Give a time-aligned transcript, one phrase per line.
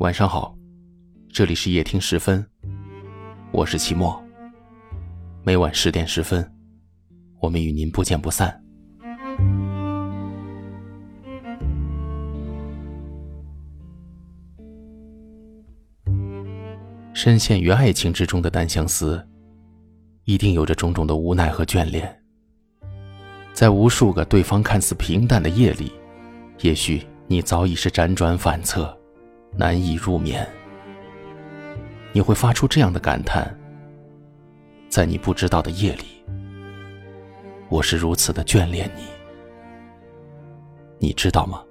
[0.00, 0.56] 晚上好，
[1.30, 2.42] 这里是夜听十分，
[3.52, 4.18] 我是齐墨。
[5.44, 6.50] 每晚十点十分，
[7.38, 8.64] 我们与您不见不散。
[17.12, 19.22] 深陷于爱情之中的单相思，
[20.24, 22.22] 一定有着种种的无奈和眷恋。
[23.52, 25.92] 在无数个对方看似平淡的夜里，
[26.62, 28.98] 也许你早已是辗转反侧，
[29.56, 30.46] 难以入眠。
[32.12, 33.56] 你会发出这样的感叹：
[34.88, 36.04] 在你不知道的夜里，
[37.68, 39.04] 我是如此的眷恋你，
[40.98, 41.62] 你知道吗？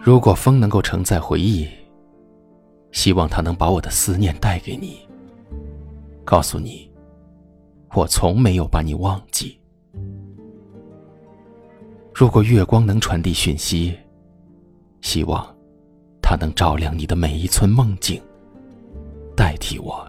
[0.00, 1.66] 如果风能够承载回忆，
[2.92, 4.98] 希望它能把我的思念带给你，
[6.26, 6.92] 告诉你，
[7.94, 9.58] 我从没有把你忘记。
[12.14, 13.92] 如果月光能传递讯息，
[15.00, 15.44] 希望
[16.22, 18.22] 它能照亮你的每一寸梦境，
[19.36, 20.08] 代替我，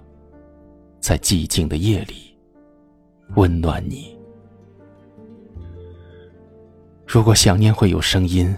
[0.99, 2.37] 在寂静的夜里
[3.35, 4.15] 温暖你。
[7.07, 8.55] 如果想念会有声音。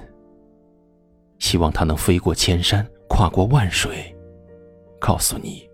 [1.39, 4.13] 希望它能飞过千山，跨过万水，
[4.99, 5.69] 告诉你，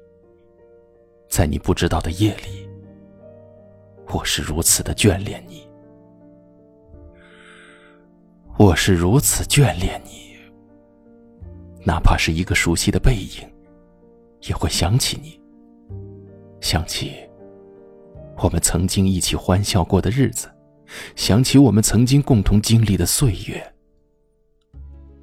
[1.29, 2.67] 在你不知道的夜里，
[4.09, 5.65] 我是如此的眷恋你，
[8.57, 10.35] 我是如此眷恋你，
[11.83, 13.51] 哪怕是一个熟悉的背影，
[14.41, 15.41] 也会想起你，
[16.61, 17.13] 想起
[18.37, 20.47] 我们曾经一起欢笑过的日子，
[21.15, 23.73] 想起我们曾经共同经历的岁月。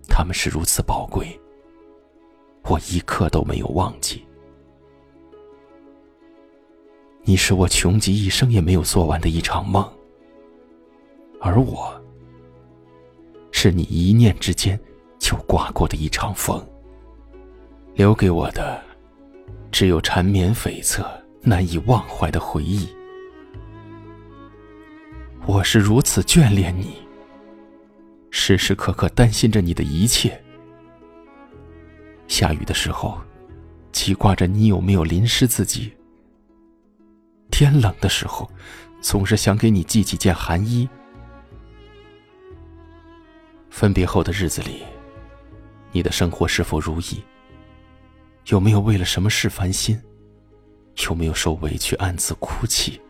[0.08, 1.39] 他们是如此宝贵，
[2.64, 4.27] 我一刻都没有忘记。
[7.23, 9.89] 你是我穷极一生也没有做完的一场梦，
[11.41, 11.99] 而我，
[13.62, 14.80] 是你一念之间
[15.19, 16.67] 就刮过的一场风。
[17.92, 18.83] 留给我的，
[19.70, 21.05] 只有缠绵悱恻、
[21.42, 22.89] 难以忘怀的回忆。
[25.45, 26.95] 我是如此眷恋你。
[28.30, 30.42] 时时刻刻担心着你的一切。
[32.29, 33.20] 下雨的时候，
[33.92, 35.90] 记挂着你有没有淋湿自己；
[37.51, 38.51] 天冷的时候，
[39.02, 40.89] 总是想给你寄几件寒衣。
[43.80, 44.83] 分别后的日子里，
[45.91, 47.24] 你的生活是否如意？
[48.48, 49.98] 有没有为了什么事烦心？
[51.08, 53.01] 有没有受委屈暗自哭泣？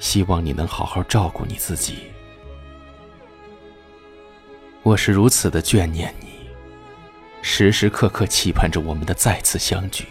[0.00, 1.98] 希望你能好好照顾你自己。
[4.82, 6.26] 我是如此的眷念你，
[7.42, 10.04] 时时刻刻期盼着我们的再次相聚，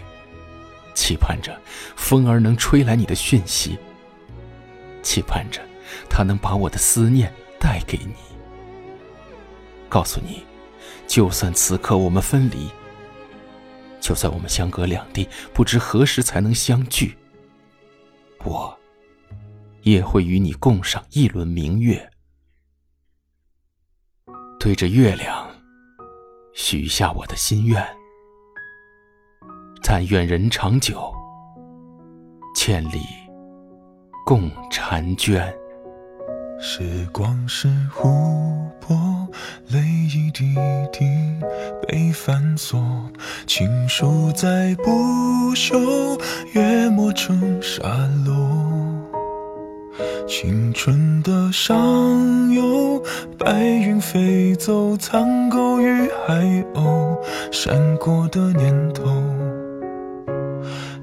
[0.93, 1.53] 期盼着
[1.97, 3.77] 风儿能吹来你的讯息，
[5.01, 5.59] 期盼着
[6.09, 7.29] 他能把我的思念
[7.59, 8.13] 带给你，
[9.93, 10.43] 告诉你，
[11.05, 12.67] 就算此刻我们分离，
[14.01, 17.15] 就算我们相隔两地，不知何时才能相聚，
[18.43, 18.75] 我
[19.83, 22.09] 也会与你共赏一轮明月。
[24.59, 25.47] 对着月亮，
[26.55, 27.87] 许下我的心愿。
[29.83, 31.13] 但愿人长久，
[32.55, 32.99] 千里
[34.25, 35.55] 共婵娟。
[36.65, 38.95] 时光是琥珀，
[39.67, 39.82] 泪
[42.25, 42.81] 繁琐，
[43.45, 46.17] 情书再不朽，
[46.53, 47.85] 约磨成沙
[48.25, 48.33] 漏。
[50.25, 51.75] 青春的上
[52.53, 53.03] 游，
[53.37, 57.19] 白云飞走，苍狗与海鸥，
[57.51, 59.03] 闪过的念头，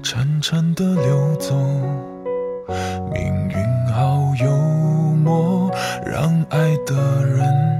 [0.01, 1.55] 潺潺的流走。
[3.13, 4.49] 命运好幽
[5.23, 5.69] 默，
[6.03, 7.70] 让爱的人，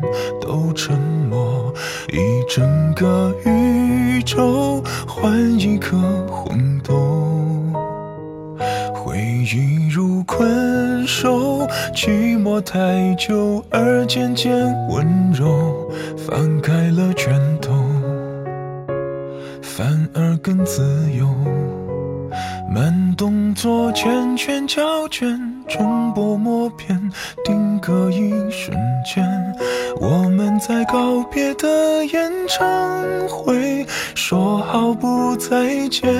[2.53, 5.97] 整个宇宙换一颗
[6.27, 6.93] 红豆。
[8.93, 9.17] 回
[9.55, 11.65] 忆如困兽，
[11.95, 14.53] 寂寞太久而渐渐
[14.89, 15.89] 温柔。
[16.17, 17.71] 放开了拳头，
[19.61, 21.25] 反而更自由。
[22.69, 26.99] 慢动作，缱绻胶卷，重播默片，
[27.45, 29.25] 定格一瞬间。
[30.01, 32.67] 我们在告别的演唱
[33.29, 36.11] 会，说好不再见。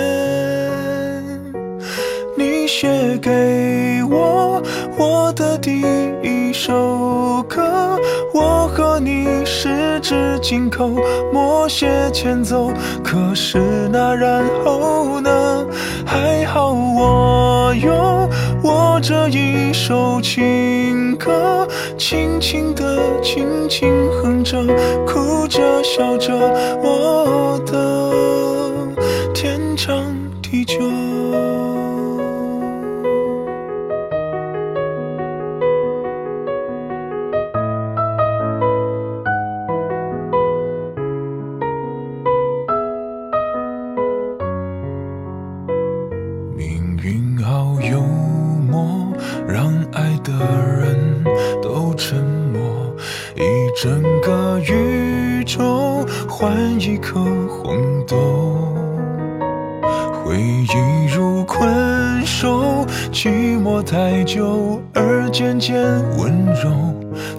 [2.38, 4.64] 你写给我
[4.98, 5.82] 我的第
[6.24, 8.00] 一首歌，
[8.34, 10.92] 我和你十指紧扣，
[11.34, 12.72] 默写前奏。
[13.04, 13.60] 可是
[13.92, 15.68] 那然后呢？
[16.06, 17.92] 还好我有
[18.64, 21.68] 我这一首情歌，
[21.98, 24.64] 轻轻的，轻轻哼着，
[25.06, 26.34] 哭着笑着，
[26.84, 28.12] 我的
[29.34, 31.01] 天长地久。
[53.82, 57.76] 整个宇宙换一颗红
[58.06, 58.16] 豆，
[60.24, 65.82] 回忆如困兽，寂寞太久而渐渐
[66.16, 66.70] 温柔，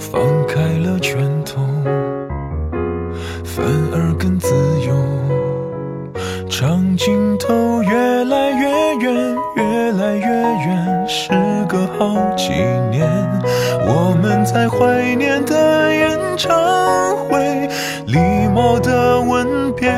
[0.01, 1.61] 放开了拳头，
[3.45, 4.49] 反而更自
[4.85, 4.97] 由。
[6.51, 11.31] 长镜头越来越远，越来越远，时
[11.73, 12.51] 隔好几
[12.91, 13.09] 年，
[13.87, 17.67] 我们在怀念的演唱会，
[18.05, 18.19] 礼
[18.55, 19.91] 貌的吻别。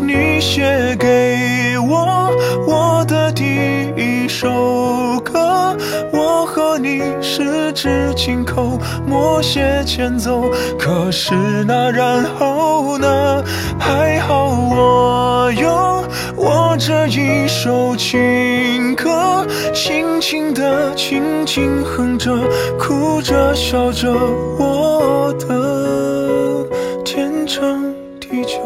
[0.00, 2.30] 你写给我
[2.68, 5.76] 我的第一首歌，
[6.12, 10.44] 我和你十指紧扣，默写前奏。
[10.78, 11.34] 可是
[11.66, 13.42] 那然后呢？
[13.80, 16.04] 还好我有
[16.44, 22.36] 我这一首情歌，轻轻的，轻轻哼着，
[22.76, 24.12] 哭着笑着，
[24.58, 26.68] 我的
[27.04, 28.58] 天长地久。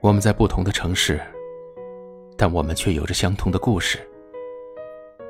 [0.00, 1.20] 我们在不同的城市，
[2.36, 3.98] 但我们却有着相同的故事。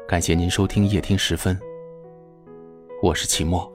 [0.06, 1.58] 感谢您收听夜听时分，
[3.02, 3.72] 我是齐墨。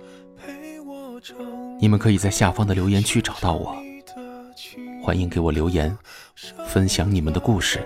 [1.81, 3.75] 你们可以在下方的留言区找到我，
[5.07, 5.97] 欢迎给我留言，
[6.67, 7.79] 分享你们的故事。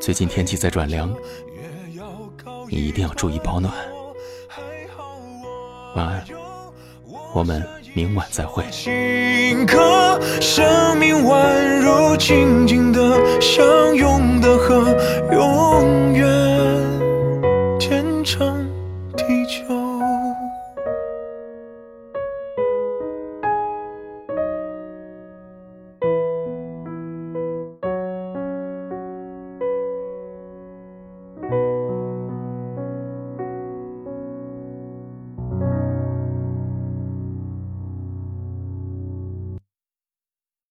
[0.00, 1.12] 最近天气在转凉，
[2.68, 3.74] 你一定要注意保暖。
[5.96, 6.24] 晚安，
[7.34, 8.62] 我们明晚再会。
[8.70, 14.84] 情歌，生命宛如静静的相拥的河，